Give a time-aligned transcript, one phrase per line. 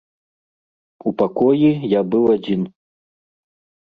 [1.11, 2.61] У пакоі я быў адзін.